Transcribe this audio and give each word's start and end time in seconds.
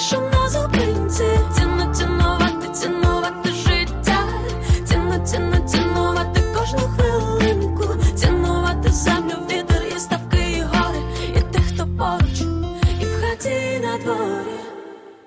Вийшов 0.00 0.22
на 0.32 0.48
зупинці. 0.48 1.24
Ціну 1.54 1.94
цінувати, 1.94 2.68
цінувати 2.72 3.48
життя, 3.50 4.28
ціну, 4.84 5.26
ціну, 5.26 5.68
цінувати 5.68 6.40
кожну 6.54 6.78
хвилинку, 6.78 7.84
цінувати 8.14 8.92
землю, 8.92 9.34
вітер 9.50 9.82
і 9.96 9.98
ставки, 9.98 10.50
і 10.50 10.62
гори, 10.62 10.98
і 11.28 11.40
тих, 11.52 11.62
хто 11.74 11.86
поруч, 11.98 12.40
і 13.00 13.04
в 13.04 13.20
хаті, 13.20 13.76
і 13.76 13.80
на 13.80 13.98
дворі. 13.98 14.56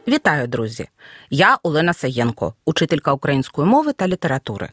Вітаю, 0.08 0.48
друзі! 0.48 0.88
Я 1.30 1.60
Олена 1.64 1.94
Саєнко, 1.94 2.54
учителька 2.66 3.14
української 3.14 3.68
мови 3.68 3.94
та 3.94 4.08
літератури. 4.08 4.70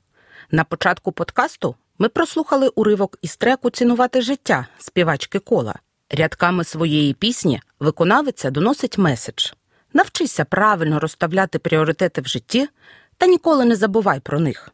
На 0.51 0.65
початку 0.65 1.13
подкасту 1.13 1.75
ми 1.99 2.09
прослухали 2.09 2.69
уривок 2.69 3.19
із 3.23 3.37
треку 3.37 3.71
Цінувати 3.71 4.23
життя 4.23 4.67
співачки 4.79 5.39
кола. 5.39 5.75
Рядками 6.11 6.65
своєї 6.65 7.15
пісні 7.15 7.61
виконавиця 7.81 8.51
доносить 8.51 8.99
меседж: 8.99 9.53
навчися 9.93 10.45
правильно 10.45 11.01
розставляти 11.01 11.59
пріоритети 11.59 12.21
в 12.21 12.27
житті 12.27 12.69
та 13.17 13.27
ніколи 13.27 13.65
не 13.65 13.77
забувай 13.77 14.21
про 14.21 14.41
них. 14.41 14.71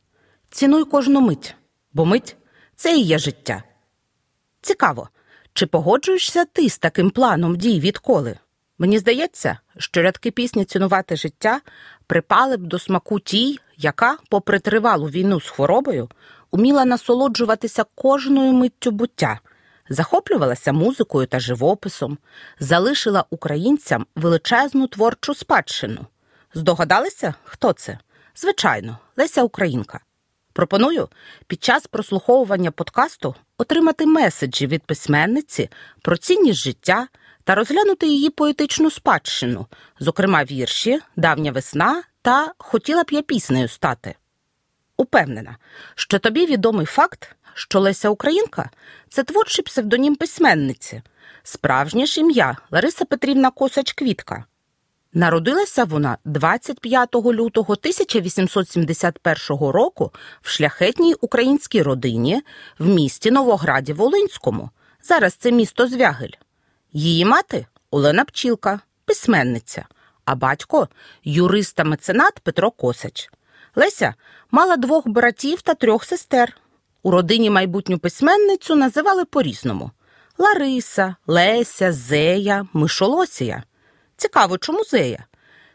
Цінуй 0.51 0.85
кожну 0.85 1.21
мить, 1.21 1.55
бо 1.93 2.05
мить 2.05 2.37
це 2.77 2.97
і 2.97 3.01
є 3.01 3.19
життя. 3.19 3.63
Цікаво, 4.61 5.09
чи 5.53 5.67
погоджуєшся 5.67 6.45
ти 6.45 6.69
з 6.69 6.79
таким 6.79 7.11
планом 7.11 7.57
дій 7.57 7.81
відколи? 7.81 8.39
Мені 8.79 8.99
здається, 8.99 9.59
що 9.79 10.03
рядки 10.03 10.31
пісні 10.31 10.65
цінувати 10.65 11.17
життя 11.17 11.61
припали 12.07 12.57
б 12.57 12.67
до 12.67 12.79
смаку 12.79 13.21
тій, 13.21 13.59
яка, 13.77 14.17
попри 14.29 14.59
тривалу 14.59 15.07
війну 15.07 15.41
з 15.41 15.49
хворобою, 15.49 16.09
уміла 16.51 16.85
насолоджуватися 16.85 17.85
кожною 17.95 18.53
миттю 18.53 18.91
буття, 18.91 19.41
захоплювалася 19.89 20.73
музикою 20.73 21.27
та 21.27 21.41
живописом, 21.41 22.19
залишила 22.61 23.25
українцям 23.31 24.07
величезну 24.17 24.87
творчу 24.87 25.35
спадщину. 25.35 26.07
Здогадалися, 26.55 27.35
хто 27.45 27.73
це? 27.73 27.99
Звичайно, 28.37 28.99
Леся 29.17 29.43
Українка. 29.43 30.01
Пропоную 30.53 31.09
під 31.47 31.65
час 31.65 31.87
прослуховування 31.87 32.71
подкасту 32.71 33.35
отримати 33.59 34.07
меседжі 34.07 34.67
від 34.67 34.83
письменниці 34.83 35.71
про 36.03 36.17
цінність 36.17 36.61
життя 36.61 37.09
та 37.45 37.55
розглянути 37.55 38.07
її 38.07 38.31
поетичну 38.31 38.91
спадщину, 38.91 39.67
зокрема 40.01 40.45
вірші, 40.45 41.01
давня 41.17 41.53
весна 41.53 42.03
та 42.23 42.53
хотіла 42.59 43.05
б 43.05 43.07
я 43.11 43.23
піснею 43.23 43.69
стати. 43.69 44.15
Упевнена, 44.97 45.57
що 45.95 46.19
тобі 46.19 46.47
відомий 46.47 46.87
факт, 46.87 47.36
що 47.57 47.81
Леся 47.81 48.09
Українка 48.09 48.71
це 49.09 49.23
творчий 49.23 49.65
псевдонім 49.65 50.17
письменниці, 50.17 51.03
справжнє 51.43 52.07
ж 52.07 52.21
ім'я 52.21 52.57
Лариса 52.71 53.05
Петрівна 53.05 53.51
Косач 53.51 53.93
Квітка. 53.93 54.45
Народилася 55.13 55.85
вона 55.85 56.19
25 56.25 57.15
лютого 57.15 57.73
1871 57.73 59.39
року 59.59 60.13
в 60.43 60.49
шляхетній 60.49 61.15
українській 61.15 61.83
родині 61.83 62.43
в 62.79 62.87
місті 62.87 63.31
Новограді 63.31 63.93
Волинському. 63.93 64.71
Зараз 65.03 65.35
це 65.35 65.53
місто 65.53 65.87
Звягель. 65.87 66.35
Її 66.93 67.25
мати 67.25 67.67
Олена 67.91 68.25
Пчілка, 68.25 68.81
письменниця, 69.05 69.85
а 70.25 70.35
батько 70.35 70.89
юрист 71.25 71.77
та 71.77 71.85
меценат 71.85 72.41
Петро 72.41 72.71
Косач. 72.71 73.31
Леся 73.75 74.15
мала 74.51 74.77
двох 74.77 75.09
братів 75.09 75.63
та 75.63 75.75
трьох 75.75 76.05
сестер. 76.05 76.57
У 77.07 77.11
родині 77.11 77.51
майбутню 77.51 77.99
письменницю 77.99 78.77
називали 78.77 79.25
по-різному: 79.25 79.91
Лариса, 80.39 81.17
Леся, 81.27 81.93
Зея, 81.93 82.67
Мишолосія. 82.73 83.63
Цікаво, 84.17 84.59
чому 84.59 84.85
Зея? 84.85 85.25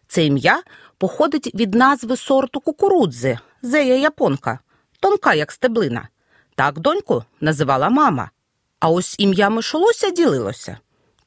Це 0.08 0.26
ім'я 0.26 0.64
походить 0.98 1.56
від 1.56 1.74
назви 1.74 2.18
сорту 2.18 2.60
кукурудзи 2.60 3.40
Зея 3.62 3.96
японка, 3.96 4.60
тонка, 5.00 5.34
як 5.34 5.52
стеблина. 5.52 6.08
Так 6.56 6.80
доньку 6.80 7.24
називала 7.42 7.90
мама. 7.90 8.30
А 8.80 8.90
ось 8.90 9.16
ім'я 9.20 9.50
Мишолося 9.50 10.10
ділилося. 10.10 10.78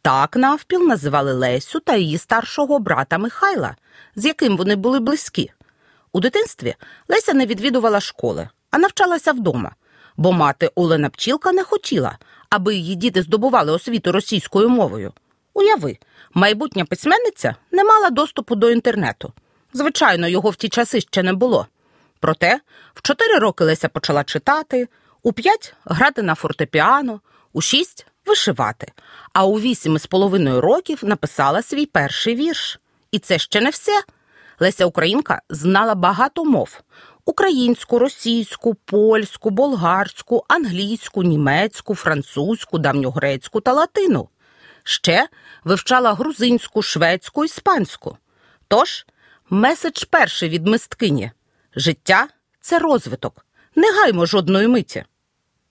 Так 0.03 0.37
навпіл 0.37 0.87
називали 0.87 1.32
Лесю 1.32 1.81
та 1.81 1.97
її 1.97 2.19
старшого 2.19 2.78
брата 2.78 3.19
Михайла, 3.19 3.76
з 4.16 4.25
яким 4.25 4.56
вони 4.56 4.76
були 4.76 5.00
близькі. 5.00 5.53
У 6.12 6.20
дитинстві 6.20 6.75
Леся 7.09 7.34
не 7.34 7.47
відвідувала 7.47 8.00
школи, 8.00 8.48
а 8.70 8.78
навчалася 8.78 9.32
вдома, 9.32 9.75
бо 10.16 10.32
мати 10.32 10.70
Олена 10.75 11.10
Пчілка 11.10 11.52
не 11.52 11.64
хотіла, 11.64 12.19
аби 12.50 12.75
її 12.75 12.94
діти 12.94 13.22
здобували 13.22 13.72
освіту 13.72 14.12
російською 14.12 14.69
мовою. 14.69 15.12
Уяви, 15.54 15.98
майбутня 16.34 16.84
письменниця 16.84 17.54
не 17.72 17.84
мала 17.84 18.10
доступу 18.10 18.54
до 18.54 18.70
інтернету. 18.70 19.32
Звичайно, 19.72 20.28
його 20.28 20.50
в 20.50 20.56
ті 20.56 20.69
часи 20.69 21.00
ще 21.00 21.22
не 21.22 21.32
було. 21.32 21.66
Проте 22.20 22.60
в 22.94 23.02
чотири 23.02 23.38
роки 23.38 23.64
Леся 23.64 23.88
почала 23.88 24.25
читати, 24.25 24.88
у 25.22 25.32
п'ять 25.32 25.75
грати 25.84 26.22
на 26.22 26.34
фортепіано, 26.34 27.20
у 27.52 27.60
шість 27.60 28.06
вишивати, 28.26 28.92
а 29.32 29.44
у 29.44 29.60
вісім 29.60 29.96
із 29.96 30.06
половиною 30.06 30.60
років 30.60 30.98
написала 31.02 31.62
свій 31.62 31.86
перший 31.86 32.34
вірш. 32.34 32.81
І 33.10 33.19
це 33.19 33.38
ще 33.38 33.60
не 33.60 33.70
все. 33.70 34.02
Леся 34.60 34.86
Українка 34.86 35.42
знала 35.50 35.94
багато 35.94 36.44
мов: 36.44 36.81
українську, 37.24 37.98
російську, 37.98 38.74
польську, 38.74 39.50
болгарську, 39.50 40.44
англійську, 40.48 41.22
німецьку, 41.22 41.94
французьку, 41.94 42.78
давньогрецьку 42.78 43.60
та 43.60 43.72
латину. 43.72 44.28
Ще 44.82 45.28
вивчала 45.64 46.14
грузинську, 46.14 46.82
шведську, 46.82 47.44
іспанську. 47.44 48.16
Тож, 48.68 49.06
меседж 49.50 50.04
перший 50.04 50.48
від 50.48 50.66
мисткині 50.66 51.30
життя 51.76 52.28
це 52.60 52.78
розвиток. 52.78 53.46
Не 53.74 53.92
гаймо 53.92 54.26
жодної 54.26 54.68
миті. 54.68 55.04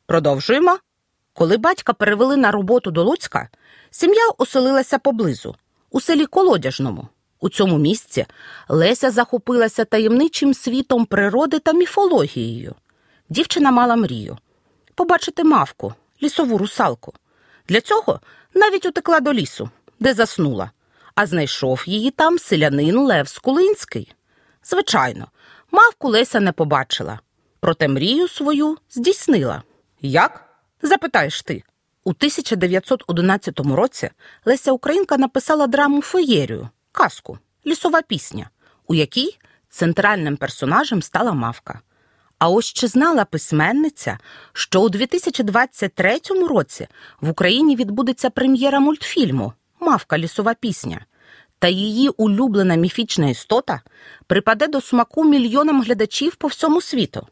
Продовжуємо. 0.06 0.78
Коли 1.34 1.58
батька 1.58 1.94
перевели 1.94 2.38
на 2.38 2.52
роботу 2.52 2.92
до 2.92 3.04
Луцька, 3.04 3.50
сім'я 3.92 4.30
оселилася 4.38 5.00
поблизу, 5.00 5.56
у 5.90 6.02
селі 6.02 6.26
Колодяжному. 6.26 7.08
У 7.44 7.50
цьому 7.50 7.78
місці 7.78 8.26
Леся 8.70 9.12
захопилася 9.12 9.86
таємничим 9.86 10.54
світом 10.54 11.06
природи 11.06 11.60
та 11.60 11.74
міфологією. 11.74 12.76
Дівчина 13.30 13.72
мала 13.72 13.96
мрію 13.96 14.38
побачити 14.96 15.44
мавку, 15.44 15.94
лісову 16.24 16.58
русалку. 16.58 17.14
Для 17.68 17.82
цього 17.82 18.20
навіть 18.54 18.86
утекла 18.86 19.20
до 19.20 19.34
лісу, 19.34 19.70
де 20.00 20.14
заснула, 20.14 20.72
а 21.16 21.26
знайшов 21.26 21.84
її 21.88 22.12
там 22.12 22.40
селянин 22.40 22.98
Лев 22.98 23.28
Скулинський. 23.28 24.14
Звичайно, 24.64 25.28
мавку 25.72 26.10
Леся 26.10 26.40
не 26.40 26.52
побачила, 26.52 27.20
проте 27.60 27.88
мрію 27.88 28.28
свою 28.28 28.78
здійснила. 28.90 29.64
Як? 30.02 30.46
Запитаєш 30.82 31.42
ти. 31.42 31.64
У 32.04 32.10
1911 32.10 33.60
році 33.60 34.10
Леся 34.46 34.72
Українка 34.72 35.18
написала 35.18 35.68
драму 35.68 36.02
Феєрію, 36.02 36.70
казку, 36.94 37.38
лісова 37.68 38.02
пісня, 38.02 38.50
у 38.88 38.96
якій 38.96 39.38
центральним 39.70 40.38
персонажем 40.38 41.02
стала 41.02 41.34
мавка. 41.34 41.80
А 42.40 42.50
ось 42.50 42.74
чи 42.74 42.88
знала 42.88 43.26
письменниця, 43.26 44.18
що 44.54 44.82
у 44.82 44.90
2023 44.90 46.20
році 46.50 46.88
в 47.22 47.30
Україні 47.30 47.76
відбудеться 47.76 48.30
прем'єра 48.30 48.80
мультфільму 48.80 49.54
Мавка 49.80 50.18
лісова 50.18 50.54
пісня, 50.54 51.06
та 51.60 51.68
її 51.68 52.10
улюблена 52.10 52.76
міфічна 52.76 53.30
істота 53.30 53.82
припаде 54.28 54.68
до 54.68 54.82
смаку 54.82 55.24
мільйонам 55.24 55.82
глядачів 55.82 56.36
по 56.36 56.48
всьому 56.48 56.82
світу. 56.82 57.28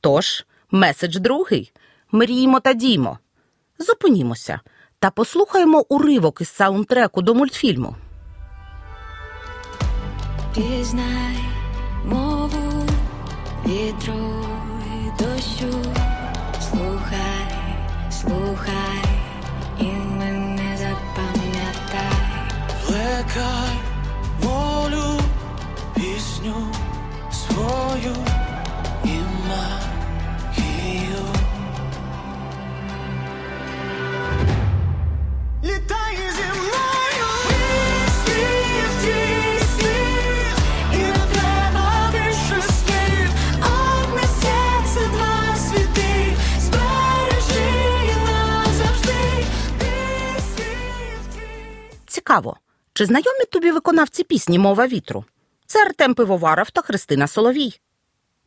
Тож, 0.00 0.46
меседж 0.70 1.16
другий 1.16 1.72
мріємо 2.12 2.60
та 2.60 2.72
діймо. 2.72 3.18
Зупинімося 3.78 4.60
та 4.98 5.10
послухаємо 5.10 5.84
уривок 5.88 6.40
із 6.40 6.48
саундтреку 6.48 7.22
до 7.22 7.34
мультфільму. 7.34 7.96
Пізнай 10.54 11.36
мову 12.04 12.86
вітру 13.66 14.44
і 14.94 15.22
дощу, 15.22 15.74
слухай, 16.60 17.46
слухай, 18.10 19.04
і 19.80 19.84
мене 19.84 20.76
запам'ятай. 20.76 22.20
Плекай 22.86 23.79
Цікаво, 52.30 52.56
чи 52.92 53.06
знайомі 53.06 53.44
тобі 53.52 53.70
виконавці 53.70 54.24
пісні 54.24 54.58
Мова 54.58 54.86
вітру? 54.86 55.24
Це 55.66 55.84
Артем 55.84 56.14
Пивоваров 56.14 56.70
та 56.70 56.82
Христина 56.82 57.26
Соловій. 57.26 57.80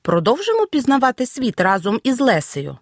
Продовжимо 0.02 0.66
пізнавати 0.68 1.26
світ 1.26 1.62
разом 1.62 2.00
із 2.04 2.20
Лесею. 2.20 2.78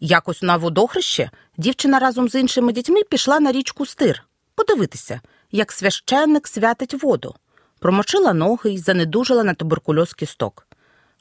Якось 0.00 0.42
на 0.42 0.56
водохреще 0.56 1.30
дівчина 1.56 1.98
разом 1.98 2.28
з 2.28 2.34
іншими 2.34 2.72
дітьми 2.72 3.02
пішла 3.02 3.40
на 3.40 3.52
річку 3.52 3.86
Стир 3.86 4.22
подивитися, 4.54 5.20
як 5.52 5.72
священник 5.72 6.48
святить 6.48 7.02
воду. 7.02 7.34
Промочила 7.78 8.32
ноги 8.32 8.72
і 8.72 8.78
занедужила 8.78 9.44
на 9.44 9.54
туберкульоз 9.54 10.14
кісток. 10.14 10.66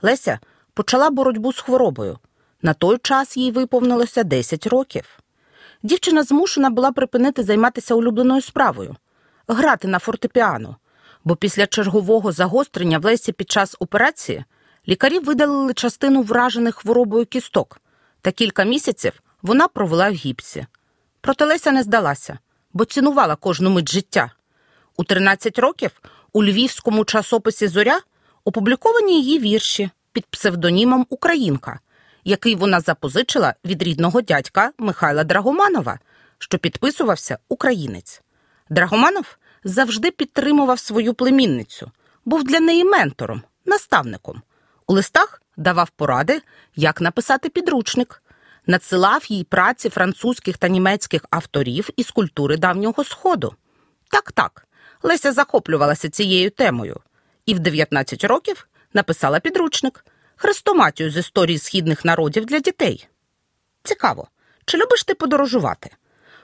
Леся 0.01 0.39
почала 0.73 1.09
боротьбу 1.09 1.53
з 1.53 1.59
хворобою. 1.59 2.19
На 2.61 2.73
той 2.73 2.97
час 2.97 3.37
їй 3.37 3.51
виповнилося 3.51 4.23
10 4.23 4.67
років. 4.67 5.19
Дівчина 5.83 6.23
змушена 6.23 6.69
була 6.69 6.91
припинити 6.91 7.43
займатися 7.43 7.95
улюбленою 7.95 8.41
справою 8.41 8.95
грати 9.47 9.87
на 9.87 9.99
фортепіано, 9.99 10.75
бо 11.23 11.35
після 11.35 11.67
чергового 11.67 12.31
загострення 12.31 12.99
в 12.99 13.05
Лесі 13.05 13.31
під 13.31 13.51
час 13.51 13.75
операції 13.79 14.43
лікарі 14.87 15.19
видалили 15.19 15.73
частину 15.73 16.21
вражених 16.21 16.75
хворобою 16.75 17.25
кісток, 17.25 17.81
та 18.21 18.31
кілька 18.31 18.63
місяців 18.63 19.21
вона 19.41 19.67
провела 19.67 20.09
в 20.09 20.13
гіпсі. 20.13 20.65
Проте 21.21 21.45
Леся 21.45 21.71
не 21.71 21.83
здалася, 21.83 22.37
бо 22.73 22.85
цінувала 22.85 23.35
кожну 23.35 23.69
мить 23.69 23.91
життя. 23.91 24.31
У 24.97 25.03
13 25.03 25.59
років 25.59 25.91
у 26.33 26.43
львівському 26.43 27.05
часописі 27.05 27.67
Зоря 27.67 28.01
опубліковані 28.43 29.21
її 29.21 29.39
вірші 29.39 29.89
під 30.11 30.25
псевдонімом 30.25 31.05
Українка, 31.09 31.79
який 32.23 32.55
вона 32.55 32.79
запозичила 32.79 33.53
від 33.65 33.83
рідного 33.83 34.21
дядька 34.21 34.71
Михайла 34.77 35.23
Драгоманова, 35.23 35.99
що 36.37 36.57
підписувався 36.57 37.37
Українець. 37.49 38.21
Драгоманов 38.71 39.37
завжди 39.63 40.11
підтримував 40.11 40.79
свою 40.79 41.13
племінницю, 41.13 41.91
був 42.25 42.43
для 42.43 42.59
неї 42.59 42.83
ментором, 42.83 43.41
наставником. 43.65 44.41
У 44.87 44.93
листах 44.93 45.41
давав 45.57 45.89
поради, 45.89 46.41
як 46.75 47.01
написати 47.01 47.49
підручник, 47.49 48.23
надсилав 48.67 49.25
їй 49.29 49.43
праці 49.43 49.89
французьких 49.89 50.57
та 50.57 50.67
німецьких 50.67 51.25
авторів 51.29 51.89
із 51.95 52.11
культури 52.11 52.57
давнього 52.57 53.03
сходу. 53.03 53.55
Так, 54.09 54.31
так, 54.31 54.67
Леся 55.03 55.31
захоплювалася 55.31 56.09
цією 56.09 56.49
темою 56.49 56.99
і 57.45 57.53
в 57.53 57.59
19 57.59 58.23
років 58.23 58.67
написала 58.93 59.39
підручник 59.39 60.05
Хрестоматію 60.35 61.11
з 61.11 61.17
історії 61.17 61.57
східних 61.57 62.05
народів 62.05 62.45
для 62.45 62.59
дітей. 62.59 63.07
Цікаво, 63.83 64.27
чи 64.65 64.77
любиш 64.77 65.03
ти 65.03 65.15
подорожувати? 65.15 65.89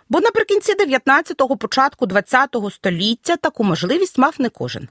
Бо 0.09 0.19
наприкінці 0.19 0.73
19-го, 0.73 1.57
початку 1.57 2.05
20-го 2.05 2.71
століття 2.71 3.35
таку 3.35 3.63
можливість 3.63 4.17
мав 4.17 4.35
не 4.39 4.49
кожен. 4.49 4.87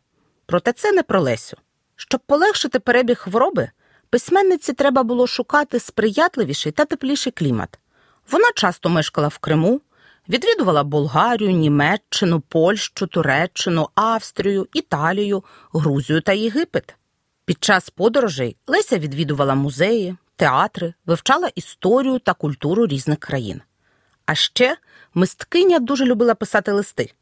Проте 0.47 0.73
це 0.73 0.93
не 0.93 1.03
про 1.03 1.21
Лесю. 1.21 1.57
Щоб 1.97 2.21
полегшити 2.27 2.79
перебіг 2.79 3.19
хвороби, 3.19 3.71
письменниці 4.11 4.73
треба 4.73 5.03
було 5.03 5.27
шукати 5.27 5.81
сприятливіший 5.81 6.73
та 6.73 6.85
тепліший 6.85 7.33
клімат. 7.33 7.79
Вона 8.31 8.51
часто 8.55 8.89
мешкала 8.89 9.29
в 9.29 9.39
Криму, 9.39 9.81
відвідувала 10.29 10.85
Болгарію, 10.85 11.51
Німеччину, 11.51 12.41
Польщу, 12.41 13.07
Туреччину, 13.07 13.89
Австрію, 13.95 14.69
Італію, 14.73 15.45
Грузію 15.73 16.21
та 16.21 16.33
Єгипет. 16.33 16.95
Під 17.45 17.65
час 17.65 17.91
подорожей 17.91 18.57
Леся 18.67 18.99
відвідувала 18.99 19.55
музеї, 19.55 20.17
театри, 20.37 20.95
вивчала 21.07 21.51
історію 21.55 22.19
та 22.19 22.35
культуру 22.35 22.87
різних 22.87 23.19
країн. 23.19 23.61
А 24.27 24.35
ще 24.35 24.77
мисткиня 25.15 25.79
дуже 25.79 26.05
любила 26.05 26.35
писати 26.35 26.73
листи, 26.73 27.13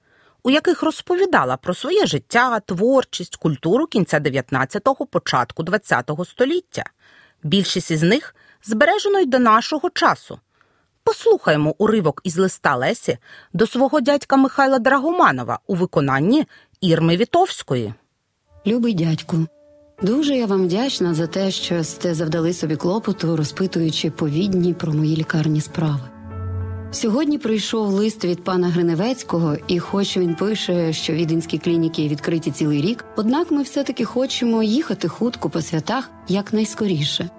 у 0.42 0.50
яких 0.50 0.82
розповідала 0.82 1.56
про 1.56 1.74
своє 1.74 2.06
життя, 2.06 2.60
творчість, 2.60 3.36
культуру 3.36 3.86
кінця 3.86 4.20
19-го, 4.20 5.06
початку 5.06 5.62
20-го 5.62 6.24
століття. 6.24 6.84
Більшість 7.42 7.90
із 7.90 8.02
них 8.02 8.34
збережено 8.64 9.18
й 9.18 9.26
до 9.26 9.38
нашого 9.38 9.90
часу. 9.90 10.38
Послухаємо 11.04 11.74
уривок 11.78 12.20
із 12.24 12.36
листа 12.36 12.76
Лесі 12.76 13.18
до 13.52 13.66
свого 13.66 14.00
дядька 14.00 14.36
Михайла 14.36 14.78
Драгоманова 14.78 15.58
у 15.66 15.74
виконанні 15.74 16.46
Ірми 16.80 17.16
Вітовської. 17.16 17.94
Любий 18.66 18.94
дядьку, 18.94 19.46
дуже 20.02 20.36
я 20.36 20.46
вам 20.46 20.64
вдячна 20.64 21.14
за 21.14 21.26
те, 21.26 21.50
що 21.50 21.84
сте 21.84 22.14
завдали 22.14 22.52
собі 22.52 22.76
клопоту, 22.76 23.36
розпитуючи 23.36 24.10
повідні 24.10 24.74
про 24.74 24.92
мої 24.92 25.16
лікарні 25.16 25.60
справи. 25.60 26.13
Сьогодні 26.94 27.38
прийшов 27.38 27.88
лист 27.88 28.24
від 28.24 28.44
пана 28.44 28.68
Гриневецького, 28.68 29.56
і 29.68 29.78
хоч 29.78 30.16
він 30.16 30.34
пише, 30.34 30.92
що 30.92 31.12
віденські 31.12 31.58
клініки 31.58 32.08
відкриті 32.08 32.50
цілий 32.54 32.80
рік, 32.80 33.04
однак 33.16 33.50
ми 33.50 33.62
все-таки 33.62 34.04
хочемо 34.04 34.62
їхати 34.62 35.08
хутко 35.08 35.50
по 35.50 35.60
святах 35.62 36.10
якнайскоріше. 36.28 37.30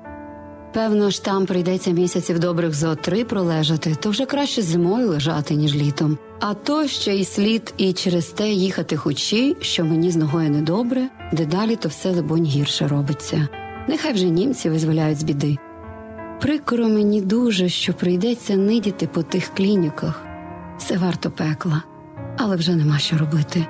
Певно 0.74 1.10
ж, 1.10 1.24
там 1.24 1.46
прийдеться 1.46 1.92
місяців 1.92 2.40
добрих 2.40 2.74
зо 2.74 2.96
три 2.96 3.26
пролежати, 3.26 3.96
то 4.00 4.10
вже 4.10 4.26
краще 4.26 4.62
зимою 4.62 5.10
лежати, 5.10 5.56
ніж 5.56 5.76
літом. 5.76 6.18
А 6.40 6.54
то 6.54 6.88
ще 6.88 7.16
й 7.16 7.26
слід 7.26 7.74
і 7.78 7.94
через 7.94 8.26
те 8.26 8.50
їхати 8.50 8.98
хучі, 8.98 9.56
що 9.62 9.86
мені 9.86 10.12
з 10.12 10.16
ногою 10.16 10.50
недобре, 10.50 11.10
дедалі 11.34 11.76
то 11.76 11.90
все 11.90 12.12
либонь 12.12 12.46
гірше 12.46 12.88
робиться. 12.88 13.48
Нехай 13.88 14.14
вже 14.14 14.26
німці 14.26 14.70
визволяють 14.70 15.20
з 15.20 15.24
біди. 15.24 15.58
Прикро 16.42 16.88
мені 16.88 17.22
дуже, 17.22 17.70
що 17.70 17.94
прийдеться 17.94 18.56
нидіти 18.56 19.08
по 19.08 19.24
тих 19.24 19.54
клініках. 19.54 20.22
Все 20.78 20.98
варто 20.98 21.32
пекла, 21.32 21.84
але 22.38 22.56
вже 22.56 22.76
нема 22.76 23.00
що 23.00 23.18
робити. 23.18 23.68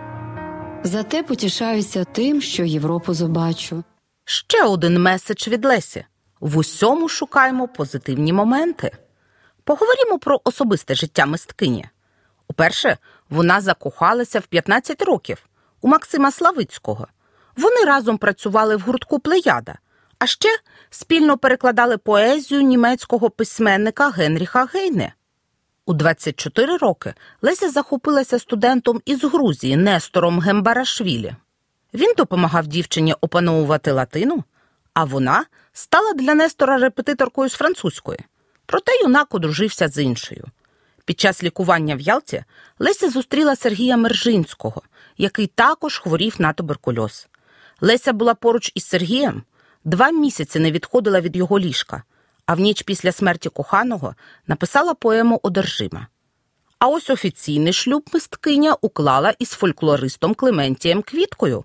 Зате 0.84 1.24
потішаюся 1.24 2.04
тим, 2.04 2.42
що 2.42 2.64
Європу 2.64 3.16
побачу. 3.16 3.84
Ще 4.26 4.64
один 4.64 5.02
меседж 5.02 5.48
від 5.48 5.66
Лесі. 5.66 6.06
В 6.40 6.58
усьому 6.58 7.10
шукаємо 7.10 7.68
позитивні 7.68 8.34
моменти. 8.34 8.92
Поговоримо 9.64 10.20
про 10.20 10.42
особисте 10.44 10.96
життя 10.96 11.26
мисткині. 11.26 11.86
Уперше 12.48 12.98
вона 13.30 13.62
закохалася 13.62 14.40
в 14.40 14.48
15 14.48 15.02
років 15.02 15.38
у 15.82 15.88
Максима 15.88 16.32
Славицького. 16.32 17.08
Вони 17.58 17.86
разом 17.86 18.18
працювали 18.18 18.76
в 18.76 18.80
гуртку 18.80 19.20
Плеяда, 19.20 19.76
а 20.20 20.28
ще 20.28 20.50
спільно 20.90 21.38
перекладали 21.38 21.98
поезію 21.98 22.62
німецького 22.62 23.30
письменника 23.30 24.10
Генріха 24.10 24.66
Гейне. 24.66 25.14
У 25.86 25.94
24 25.94 26.78
роки 26.78 27.14
Леся 27.42 27.70
захопилася 27.70 28.40
студентом 28.40 29.02
із 29.06 29.24
Грузії 29.24 29.76
Нестором 29.76 30.40
Гембарашвілі. 30.40 31.36
Він 31.94 32.14
допомагав 32.18 32.68
дівчині 32.68 33.16
опановувати 33.22 33.92
латину, 33.92 34.44
а 34.94 35.04
вона 35.04 35.46
стала 35.74 36.14
для 36.14 36.34
Нестора 36.34 36.78
репетиторкою 36.78 37.50
з 37.50 37.54
французької. 37.54 38.20
Проте 38.66 38.92
юнак 39.02 39.36
одружився 39.36 39.88
з 39.88 40.04
іншою. 40.04 40.46
Під 41.06 41.20
час 41.20 41.44
лікування 41.44 41.96
в 41.96 42.00
Ялті 42.00 42.44
Леся 42.80 43.10
зустріла 43.10 43.56
Сергія 43.56 43.98
Мержинського, 43.98 44.82
який 45.18 45.48
також 45.48 45.98
хворів 45.98 46.36
на 46.40 46.54
туберкульоз. 46.54 47.28
Леся 47.82 48.14
була 48.14 48.34
поруч 48.34 48.72
із 48.76 48.86
Сергієм, 48.88 49.44
два 49.86 50.12
місяці 50.12 50.60
не 50.60 50.72
відходила 50.72 51.22
від 51.22 51.36
його 51.36 51.60
ліжка, 51.60 52.04
а 52.46 52.54
в 52.54 52.60
ніч 52.60 52.82
після 52.82 53.12
смерті 53.12 53.50
коханого 53.50 54.16
написала 54.48 54.94
поему 54.94 55.40
Одержима. 55.44 56.08
А 56.80 56.88
ось 56.88 57.10
офіційний 57.10 57.74
шлюб 57.74 58.10
мисткиня 58.14 58.76
уклала 58.82 59.34
із 59.40 59.50
фольклористом 59.50 60.34
Клементієм 60.34 61.02
Квіткою, 61.02 61.64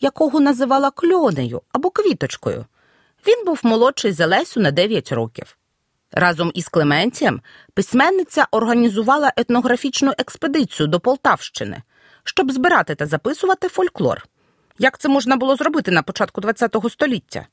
якого 0.00 0.40
називала 0.40 0.90
кльонею 0.90 1.62
або 1.72 1.90
квіточкою. 1.90 2.66
Він 3.26 3.44
був 3.44 3.60
молодший 3.62 4.12
за 4.12 4.26
Лесю 4.26 4.60
на 4.60 4.70
9 4.70 5.12
років. 5.12 5.56
Разом 6.12 6.50
із 6.54 6.68
Клементієм 6.68 7.40
письменниця 7.74 8.46
організувала 8.50 9.32
етнографічну 9.36 10.12
експедицію 10.18 10.86
до 10.86 11.00
Полтавщини, 11.00 11.82
щоб 12.24 12.52
збирати 12.52 12.94
та 12.94 13.06
записувати 13.06 13.68
фольклор. 13.68 14.26
Як 14.78 14.98
це 14.98 15.08
можна 15.08 15.36
було 15.36 15.56
зробити 15.56 15.90
на 15.90 16.02
початку 16.02 16.40
ХХ 16.40 16.90
століття? 16.90 17.46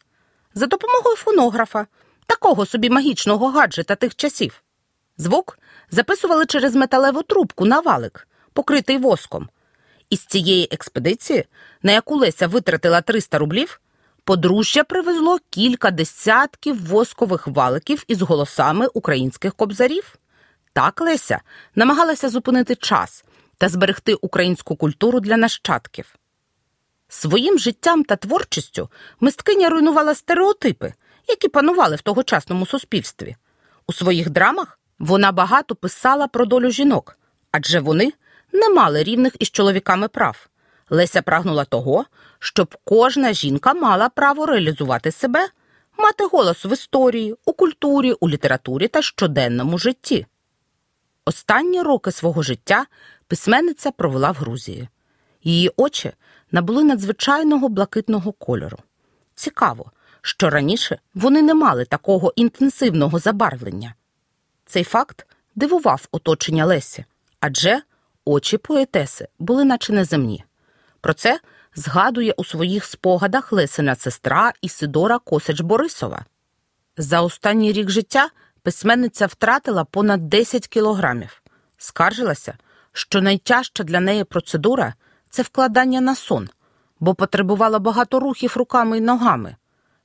За 0.54 0.68
допомогою 0.68 1.16
фонографа, 1.16 1.88
такого 2.27 2.66
собі 2.66 2.89
магічного 2.89 3.50
гаджета 3.50 3.96
тих 3.96 4.16
часів. 4.16 4.63
Звук 5.18 5.60
записували 5.92 6.46
через 6.46 6.75
металеву 6.75 7.24
трубку 7.24 7.66
на 7.66 7.80
валик, 7.80 8.27
покритий 8.54 8.98
воском. 8.98 9.50
Із 10.10 10.25
цієї 10.25 10.68
експедиції, 10.72 11.46
на 11.84 11.92
яку 11.92 12.16
Леся 12.16 12.48
витратила 12.48 13.01
300 13.01 13.38
рублів, 13.38 13.82
подружжя 14.24 14.84
привезло 14.84 15.38
кілька 15.50 15.92
десятків 15.92 16.88
воскових 16.88 17.48
валиків 17.48 18.04
із 18.08 18.22
голосами 18.22 18.88
українських 18.94 19.54
кобзарів. 19.54 20.16
Так 20.74 21.01
Леся 21.01 21.42
намагалася 21.75 22.30
зупинити 22.30 22.75
час 22.75 23.25
та 23.58 23.70
зберегти 23.70 24.13
українську 24.13 24.75
культуру 24.75 25.20
для 25.20 25.38
нащадків. 25.38 26.16
Своїм 27.07 27.59
життям 27.59 28.03
та 28.03 28.15
творчістю 28.15 28.89
мисткиня 29.19 29.69
руйнувала 29.69 30.15
стереотипи, 30.15 30.93
які 31.27 31.47
панували 31.47 31.95
в 31.95 32.01
тогочасному 32.01 32.65
суспільстві. 32.65 33.35
У 33.87 33.93
своїх 33.93 34.29
драмах 34.29 34.79
вона 34.99 35.31
багато 35.31 35.75
писала 35.75 36.27
про 36.27 36.45
долю 36.45 36.71
жінок, 36.71 37.17
адже 37.51 37.79
вони 37.79 38.13
не 38.51 38.69
мали 38.69 39.03
рівних 39.03 39.35
із 39.39 39.49
чоловіками 39.49 40.07
прав. 40.07 40.47
Леся 40.89 41.21
прагнула 41.21 41.65
того, 41.65 42.05
щоб 42.39 42.75
кожна 42.83 43.33
жінка 43.33 43.73
мала 43.73 44.09
право 44.09 44.45
реалізувати 44.45 45.11
себе, 45.11 45.49
мати 45.97 46.25
голос 46.25 46.65
в 46.65 46.71
історії, 46.73 47.35
у 47.45 47.53
культурі, 47.53 48.11
у 48.11 48.29
літературі 48.29 48.87
та 48.87 49.01
щоденному 49.01 49.77
житті. 49.77 50.25
Останні 51.25 51.81
роки 51.81 52.11
свого 52.11 52.41
життя 52.41 52.85
письменниця 53.27 53.91
провела 53.91 54.31
в 54.31 54.35
Грузії. 54.35 54.89
Її 55.48 55.72
очі 55.77 56.12
набули 56.51 56.84
надзвичайного 56.84 57.70
блакитного 57.70 58.32
кольору. 58.32 58.77
Цікаво, 59.36 59.92
що 60.22 60.50
раніше 60.50 61.00
вони 61.13 61.42
не 61.42 61.54
мали 61.54 61.86
такого 61.86 62.34
інтенсивного 62.36 63.20
забарвлення. 63.20 63.94
Цей 64.66 64.84
факт 64.84 65.27
дивував 65.56 66.08
оточення 66.12 66.66
Лесі, 66.66 67.06
адже 67.39 67.82
очі 68.25 68.58
поетеси 68.58 69.27
були 69.39 69.66
наче 69.66 69.94
неземні. 69.94 70.44
Про 71.01 71.13
це 71.13 71.39
згадує 71.75 72.34
у 72.38 72.44
своїх 72.44 72.86
спогадах 72.86 73.51
Лесина 73.51 73.96
сестра 73.96 74.54
Ісидора 74.62 75.20
Косач 75.20 75.62
Борисова. 75.62 76.25
За 76.98 77.22
останній 77.22 77.74
рік 77.74 77.89
життя 77.89 78.30
письменниця 78.62 79.25
втратила 79.25 79.84
понад 79.84 80.30
10 80.30 80.68
кілограмів. 80.68 81.42
Скаржилася, 81.77 82.58
що 82.92 83.22
найтяжча 83.22 83.84
для 83.84 84.00
неї 84.00 84.24
процедура 84.24 84.94
це 85.29 85.41
вкладання 85.41 86.01
на 86.01 86.15
сон, 86.15 86.50
бо 87.00 87.15
потребувала 87.15 87.79
багато 87.79 88.19
рухів 88.19 88.53
руками 88.57 88.98
й 88.98 89.01
ногами. 89.01 89.55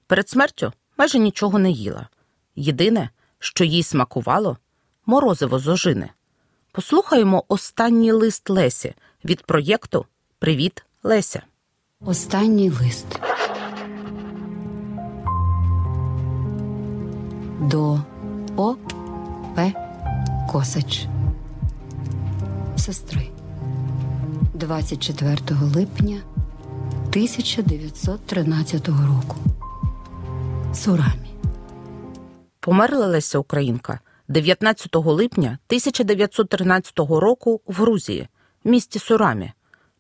Перед 0.07 0.29
смертю 0.29 0.73
майже 0.99 1.19
нічого 1.19 1.59
не 1.59 1.71
їла. 1.71 2.09
Єдине, 2.57 3.11
що 3.39 3.65
їй 3.65 3.83
смакувало 3.83 4.57
морозиво 5.07 5.59
з 5.59 5.69
ожини. 5.69 6.09
Послухаємо 6.73 7.45
останній 7.49 8.13
лист 8.13 8.51
Лесі 8.51 8.95
від 9.25 9.43
проєкту 9.43 10.07
Привіт, 10.39 10.85
Леся. 11.03 11.43
Останній 12.01 12.71
лист. 12.71 13.07
До 17.61 18.01
О. 18.57 18.75
П. 19.55 19.73
Косач. 20.53 21.07
Сестри. 22.77 23.32
24 24.63 25.39
липня 25.75 26.23
1913 27.09 28.89
року. 28.89 29.37
Сурамі. 30.75 31.37
Померла 32.61 33.07
Леся 33.07 33.39
Українка 33.39 34.01
19 34.29 34.95
липня 34.95 35.47
1913 35.47 36.99
року 36.99 37.61
в 37.67 37.75
Грузії, 37.75 38.29
місті 38.65 38.99
Сурамі. 38.99 39.53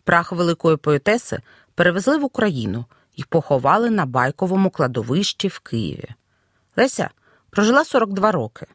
Прах 0.04 0.33
великої 0.33 0.76
поетеси 0.76 1.40
перевезли 1.75 2.19
в 2.19 2.25
Україну 2.25 2.85
і 3.16 3.25
поховали 3.25 3.90
на 3.90 4.07
байковому 4.07 4.71
кладовищі 4.71 5.49
в 5.49 5.59
Києві. 5.59 6.09
Леся 6.76 7.11
прожила 7.50 7.85
42 7.85 8.33
роки, 8.33 8.66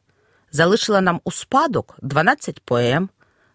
залишила 0.51 1.01
нам 1.01 1.21
у 1.23 1.31
спадок 1.31 1.95
12 2.01 2.61
поем, 2.61 3.09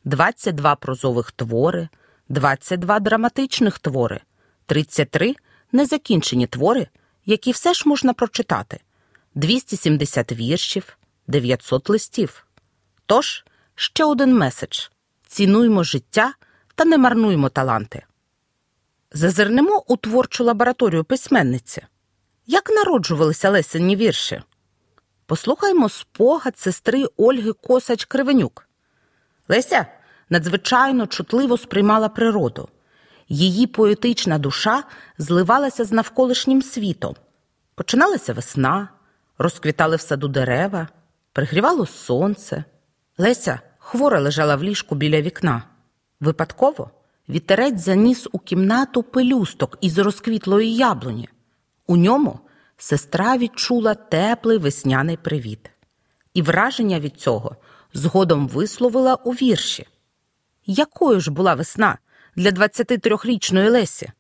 22 0.05 0.77
прозових 0.77 1.33
твори, 1.33 1.89
22 2.33 3.01
драматичних 3.01 3.79
твори, 3.79 4.21
33 4.67 5.37
незакінчені 5.73 6.47
твори, 6.47 6.89
які 7.27 7.53
все 7.53 7.75
ж 7.75 7.89
можна 7.89 8.13
прочитати, 8.13 8.81
270 9.35 10.33
віршів, 10.33 10.97
900 11.27 11.91
листів. 11.91 12.47
Тож 13.07 13.45
ще 13.75 14.05
один 14.05 14.39
меседж: 14.39 14.89
цінуймо 15.27 15.85
життя 15.85 16.35
та 16.75 16.85
не 16.85 16.99
марнуймо 16.99 17.49
таланти. 17.49 18.03
Зазирнемо 19.13 19.85
у 19.87 19.97
творчу 19.97 20.45
лабораторію 20.45 21.05
письменниці. 21.05 21.83
Як 22.47 22.71
народжувалися 22.71 23.51
лесені 23.51 23.97
вірші? 23.97 24.43
Послухаймо 25.27 25.89
спогад 25.89 26.59
сестри 26.59 27.05
Ольги 27.17 27.53
Косач 27.53 28.05
Кривенюк. 28.05 28.69
Леся 29.49 29.87
надзвичайно 30.33 31.07
чутливо 31.07 31.59
сприймала 31.59 32.09
природу. 32.09 32.69
Її 33.29 33.67
поетична 33.67 34.39
душа 34.39 34.85
зливалася 35.19 35.85
з 35.85 35.93
навколишнім 35.93 36.63
світом. 36.63 37.15
Починалася 37.75 38.33
весна, 38.33 38.89
розквітали 39.39 39.97
в 39.97 40.01
саду 40.01 40.29
дерева, 40.29 40.89
пригрівало 41.33 41.87
сонце. 41.87 42.65
Леся 43.19 43.61
хвора 43.79 44.21
лежала 44.21 44.57
в 44.57 44.63
ліжку 44.63 44.95
біля 44.95 45.21
вікна. 45.21 45.63
Випадково 46.21 46.91
вітерець 47.29 47.81
заніс 47.81 48.29
у 48.33 48.39
кімнату 48.39 49.03
пелюсток 49.03 49.79
із 49.81 49.99
розквітлої 49.99 50.77
яблуні. 50.77 51.29
У 51.87 51.97
ньому 51.97 52.41
сестра 52.77 53.37
відчула 53.37 53.95
теплий 53.95 54.59
весняний 54.59 55.17
привіт. 55.17 55.71
І 56.35 56.43
враження 56.43 57.01
від 57.01 57.21
цього 57.21 57.57
згодом 57.95 58.49
висловила 58.49 59.15
у 59.15 59.33
вірші. 59.33 59.87
Якою 60.67 61.21
ж 61.21 61.31
була 61.31 61.55
весна 61.55 61.99
для 62.37 62.51
23-річної 62.51 63.71
Лесі? 63.71 64.11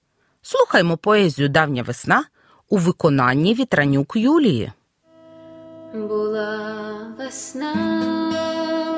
Слухаймо 0.42 0.96
поезію 0.96 1.48
Давня 1.48 1.82
весна 1.82 2.24
у 2.68 2.76
виконанні 2.78 3.54
вітранюк 3.54 4.16
Юлії. 4.16 4.72
Була 5.94 6.60
весна, 7.18 7.74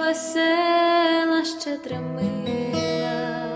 весела, 0.00 1.44
щедра 1.44 2.00
мила, 2.00 3.46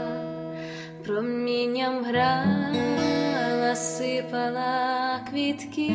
промінням 1.06 2.04
грала, 2.04 3.76
сипала 3.76 5.20
квітки, 5.30 5.90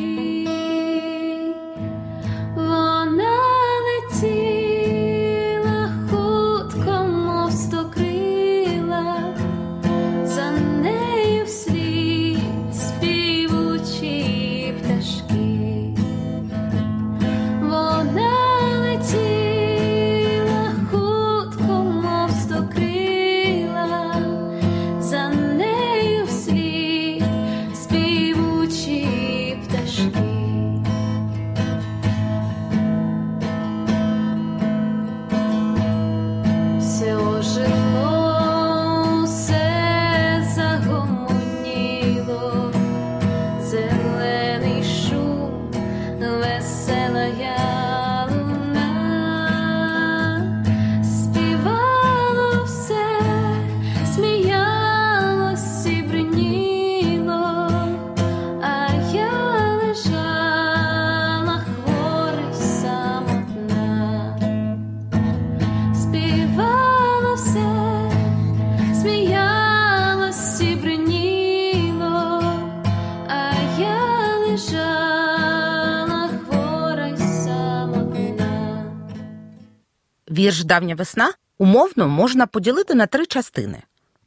Вірш 80.38 80.64
Давня 80.64 80.94
весна 80.94 81.32
умовно 81.58 82.08
можна 82.08 82.46
поділити 82.46 82.94
на 82.94 83.06
три 83.06 83.26
частини. 83.26 83.82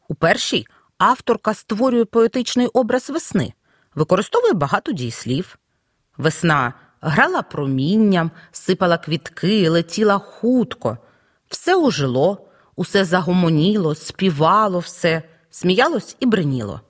У 0.07 0.15
першій 0.15 0.67
авторка 0.97 1.53
створює 1.53 2.05
поетичний 2.05 2.67
образ 2.67 3.09
весни, 3.09 3.53
використовує 3.95 4.53
багато 4.53 4.91
дієслів. 4.91 5.57
Весна 6.17 6.73
грала 7.01 7.41
промінням, 7.41 8.31
сипала 8.51 8.97
квітки, 8.97 9.69
летіла 9.69 10.19
хутко. 10.19 10.97
Все 11.49 11.75
ожило, 11.75 12.47
усе 12.75 13.05
загомоніло, 13.05 13.95
співало 13.95 14.79
все, 14.79 15.23
сміялось 15.49 16.15
і 16.19 16.25
бриніло. 16.25 16.81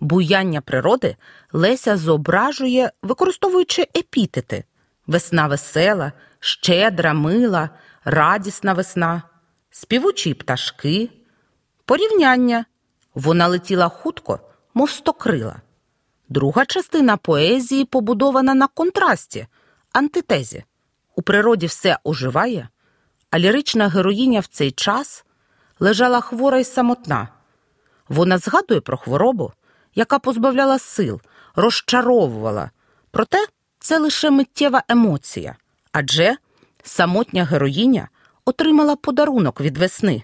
Буяння 0.00 0.60
природи 0.60 1.16
Леся 1.52 1.96
зображує, 1.96 2.90
використовуючи 3.02 3.82
епітети: 3.82 4.64
весна 5.06 5.46
весела, 5.46 6.12
щедра, 6.40 7.14
мила, 7.14 7.70
радісна 8.04 8.72
весна, 8.72 9.22
співучі 9.70 10.34
пташки, 10.34 11.10
Порівняння. 11.84 12.64
Вона 13.14 13.46
летіла 13.46 13.88
хутко, 13.88 14.40
мов 14.74 14.90
стокрила. 14.90 15.56
Друга 16.28 16.64
частина 16.66 17.16
поезії 17.16 17.84
побудована 17.84 18.54
на 18.54 18.66
контрасті, 18.66 19.46
антитезі. 19.92 20.64
У 21.16 21.22
природі 21.22 21.66
все 21.66 21.98
оживає, 22.04 22.68
а 23.30 23.38
лірична 23.38 23.88
героїня 23.88 24.40
в 24.40 24.46
цей 24.46 24.70
час 24.70 25.24
лежала 25.80 26.20
хвора 26.20 26.58
й 26.58 26.64
самотна. 26.64 27.28
Вона 28.08 28.38
згадує 28.38 28.80
про 28.80 28.96
хворобу, 28.96 29.52
яка 29.94 30.18
позбавляла 30.18 30.78
сил, 30.78 31.20
розчаровувала. 31.56 32.70
Проте 33.10 33.46
це 33.78 33.98
лише 33.98 34.30
миттєва 34.30 34.82
емоція, 34.88 35.56
адже 35.92 36.36
самотня 36.82 37.44
героїня 37.44 38.08
отримала 38.44 38.96
подарунок 38.96 39.60
від 39.60 39.78
весни. 39.78 40.22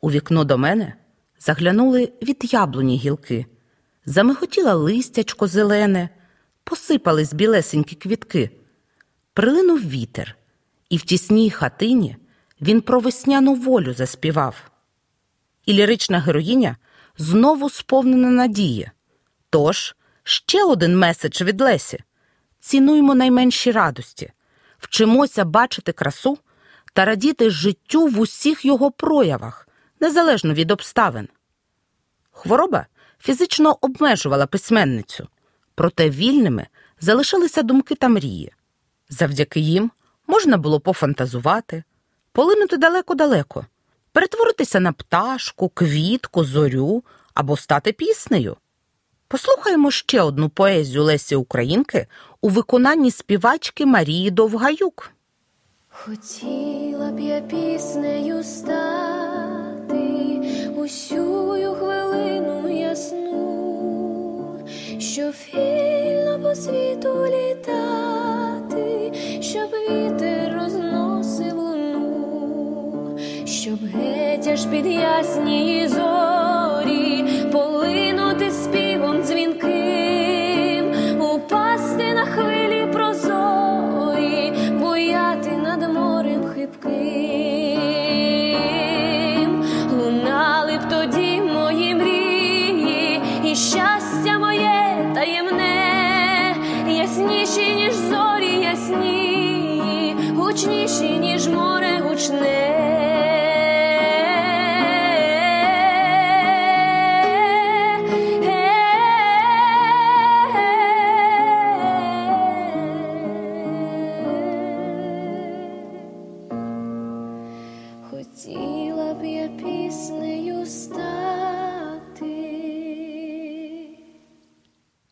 У 0.00 0.10
вікно 0.10 0.44
до 0.44 0.58
мене 0.58 0.94
заглянули 1.38 2.12
від 2.22 2.52
яблуні 2.52 2.96
гілки, 2.96 3.46
замиготіла 4.06 4.74
листячко 4.74 5.46
зелене, 5.46 6.08
посипались 6.64 7.32
білесенькі 7.32 7.96
квітки. 7.96 8.50
Прилинув 9.32 9.80
вітер, 9.80 10.36
і 10.88 10.96
в 10.96 11.02
тісній 11.02 11.50
хатині 11.50 12.16
він 12.60 12.80
про 12.80 13.00
весняну 13.00 13.54
волю 13.54 13.94
заспівав. 13.94 14.70
І 15.66 15.72
лірична 15.72 16.20
героїня 16.20 16.76
знову 17.18 17.70
сповнена 17.70 18.30
надії. 18.30 18.90
Тож 19.50 19.96
ще 20.22 20.64
один 20.64 20.98
меседж 20.98 21.42
від 21.42 21.60
Лесі: 21.60 21.98
цінуймо 22.60 23.14
найменші 23.14 23.70
радості, 23.70 24.32
вчимося 24.78 25.44
бачити 25.44 25.92
красу 25.92 26.38
та 26.92 27.04
радіти 27.04 27.50
життю 27.50 28.06
в 28.06 28.20
усіх 28.20 28.64
його 28.64 28.90
проявах, 28.90 29.68
незалежно 30.00 30.54
від 30.54 30.70
обставин. 30.70 31.28
Хвороба 32.30 32.86
фізично 33.20 33.78
обмежувала 33.80 34.46
письменницю, 34.46 35.28
проте 35.74 36.10
вільними 36.10 36.66
залишилися 37.00 37.62
думки 37.62 37.94
та 37.94 38.08
мрії. 38.08 38.52
Завдяки 39.08 39.60
їм 39.60 39.90
можна 40.26 40.56
було 40.56 40.80
пофантазувати, 40.80 41.84
полинути 42.32 42.76
далеко-далеко, 42.76 43.66
перетворитися 44.12 44.80
на 44.80 44.92
пташку, 44.92 45.68
квітку, 45.68 46.44
зорю 46.44 47.04
або 47.34 47.56
стати 47.56 47.92
піснею. 47.92 48.56
Послухаємо 49.28 49.90
ще 49.90 50.22
одну 50.22 50.48
поезію 50.48 51.04
Лесі 51.04 51.36
Українки 51.36 52.06
у 52.40 52.48
виконанні 52.48 53.10
співачки 53.10 53.86
Марії 53.86 54.30
Довгаюк. 54.30 55.12
Хотіла 55.88 57.10
б 57.12 57.20
я 57.20 57.40
піснею 57.40 58.44
стати 58.44 59.96
усю 60.76 61.74
хвилину 61.78 62.68
ясну, 62.80 64.68
щоб 64.98 65.34
вільно 65.54 66.40
по 66.42 66.54
світу 66.54 67.26
літати, 67.26 69.12
щоб 69.42 69.70
вітер 69.70 70.54
розносив 70.54 71.58
луну, 71.58 73.18
щоб 73.46 73.78
геть 73.84 74.46
аж 74.46 74.66
під 74.66 74.86
ясні 74.86 75.88
зорі 75.88 76.65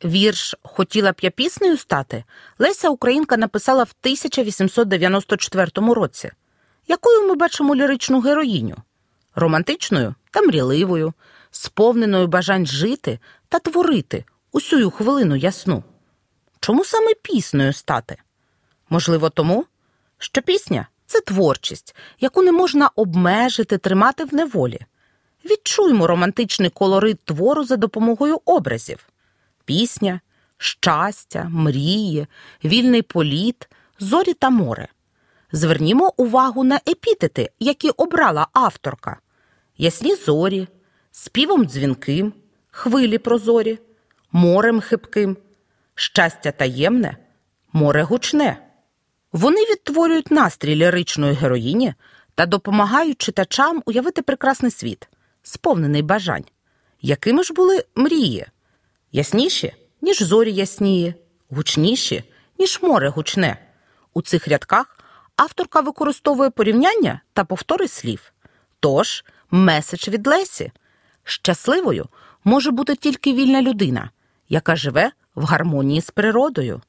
Вірш 0.05 0.55
Хотіла 0.62 1.12
б 1.12 1.17
я 1.23 1.31
піснею 1.31 1.77
стати 1.77 2.25
Леся 2.59 2.88
Українка 2.88 3.37
написала 3.37 3.83
в 3.83 3.95
1894 4.01 5.71
році. 5.75 6.31
Якою 6.88 7.29
ми 7.29 7.35
бачимо 7.35 7.75
ліричну 7.75 8.21
героїню? 8.21 8.77
Романтичною 9.35 10.14
та 10.31 10.43
мріливою, 10.43 11.12
сповненою 11.51 12.27
бажань 12.27 12.67
жити 12.67 13.19
та 13.49 13.59
творити 13.59 14.25
усю 14.53 14.90
хвилину 14.90 15.37
ясну. 15.37 15.83
Чому 16.61 16.85
саме 16.85 17.14
піснею 17.23 17.73
стати? 17.73 18.17
Можливо, 18.90 19.31
тому, 19.31 19.64
що 20.19 20.43
пісня 20.43 20.87
це 21.07 21.21
творчість, 21.21 21.97
яку 22.21 22.43
не 22.43 22.53
можна 22.53 22.90
обмежити, 22.97 23.79
тримати 23.79 24.25
в 24.25 24.35
неволі. 24.35 24.81
Відчуймо 25.45 26.07
романтичний 26.07 26.71
колорит 26.71 27.21
твору 27.25 27.64
за 27.64 27.77
допомогою 27.77 28.40
образів 28.45 29.07
пісня, 29.64 30.20
щастя, 30.59 31.46
мрії, 31.50 32.27
вільний 32.64 33.03
політ, 33.03 33.68
зорі 33.98 34.35
та 34.35 34.50
море. 34.50 34.88
Звернімо 35.53 36.14
увагу 36.16 36.64
на 36.64 36.81
епітети, 36.88 37.50
які 37.59 37.90
обрала 37.90 38.46
авторка: 38.53 39.18
ясні 39.79 40.14
зорі, 40.14 40.68
співом 41.11 41.64
дзвінким, 41.64 42.33
хвилі 42.70 43.18
прозорі, 43.18 43.79
морем 44.33 44.81
хибким, 44.81 45.37
щастя 45.94 46.53
таємне, 46.53 47.16
море 47.72 48.03
гучне. 48.03 48.59
Вони 49.33 49.61
відтворюють 49.61 50.31
настрій 50.31 50.77
ліричної 50.77 51.35
героїні 51.35 51.94
та 52.35 52.46
допомагають 52.46 53.18
читачам 53.18 53.83
уявити 53.87 54.22
прекрасний 54.22 54.70
світ, 54.70 55.09
сповнений 55.42 56.03
бажань. 56.03 56.44
Якими 57.00 57.42
ж 57.42 57.55
були 57.55 57.85
мрії? 57.94 58.46
Ясніші, 59.16 59.74
ніж 60.00 60.22
зорі 60.22 60.53
ясніє, 60.53 61.14
гучніші, 61.50 62.24
ніж 62.59 62.83
море 62.83 63.09
гучне. 63.09 63.57
У 64.14 64.22
цих 64.22 64.48
рядках 64.48 64.98
авторка 65.37 65.81
використовує 65.81 66.50
порівняння 66.50 67.20
та 67.33 67.44
повтори 67.44 67.88
слів. 67.88 68.33
Тож, 68.81 69.24
меседж 69.50 70.09
від 70.09 70.27
Лесі. 70.27 70.72
Щасливою 71.24 72.07
може 72.44 72.70
бути 72.70 72.96
тільки 72.96 73.33
вільна 73.33 73.62
людина, 73.62 74.11
яка 74.48 74.77
живе 74.77 75.11
в 75.35 75.44
гармонії 75.44 76.00
з 76.00 76.11
природою. 76.11 76.83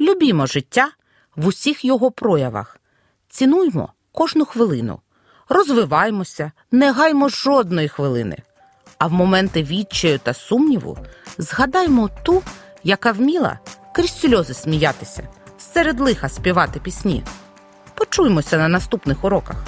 Любімо 0.00 0.46
життя 0.46 0.90
в 1.36 1.46
усіх 1.46 1.84
його 1.84 2.10
проявах, 2.10 2.80
цінуймо 3.28 3.92
кожну 4.12 4.44
хвилину, 4.44 5.00
розвиваймося, 5.48 6.52
не 6.70 6.92
гаймо 6.92 7.28
жодної 7.28 7.88
хвилини. 7.88 8.36
А 8.98 9.06
в 9.06 9.12
моменти 9.12 9.62
відчаю 9.62 10.18
та 10.18 10.34
сумніву 10.34 10.98
згадаймо 11.38 12.10
ту, 12.22 12.42
яка 12.84 13.12
вміла 13.12 13.58
крізь 13.94 14.20
сльози 14.20 14.54
сміятися, 14.54 15.28
серед 15.58 16.00
лиха 16.00 16.28
співати 16.28 16.80
пісні. 16.80 17.24
Почуймося 17.94 18.58
на 18.58 18.68
наступних 18.68 19.24
уроках. 19.24 19.64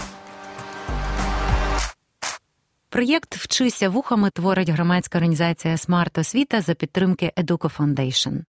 Проєкт 2.88 3.36
Вчися 3.36 3.88
вухами 3.88 4.30
творить 4.30 4.68
громадська 4.68 5.18
організація 5.18 5.76
Смарт 5.76 6.18
Освіта 6.18 6.60
за 6.60 6.74
підтримки 6.74 7.32
Educo 7.36 7.76
Foundation. 7.76 8.42